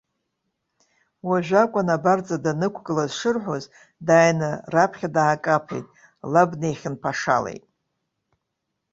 [1.27, 3.63] Уажә акәын абарҵа данықәгылаз шырҳәоз
[4.05, 5.87] дааины раԥхьа даакаԥеит,
[6.31, 7.63] лаб днаихьынԥашалеит.